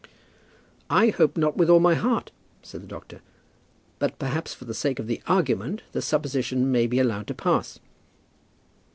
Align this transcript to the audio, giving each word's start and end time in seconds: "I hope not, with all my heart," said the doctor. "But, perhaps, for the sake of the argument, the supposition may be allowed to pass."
"I 0.89 1.09
hope 1.09 1.37
not, 1.37 1.57
with 1.57 1.69
all 1.69 1.79
my 1.79 1.93
heart," 1.93 2.31
said 2.63 2.81
the 2.81 2.87
doctor. 2.87 3.21
"But, 3.99 4.17
perhaps, 4.17 4.51
for 4.51 4.65
the 4.65 4.73
sake 4.73 4.97
of 4.97 5.05
the 5.05 5.21
argument, 5.27 5.83
the 5.91 6.01
supposition 6.01 6.71
may 6.71 6.87
be 6.87 6.97
allowed 6.97 7.27
to 7.27 7.35
pass." 7.35 7.77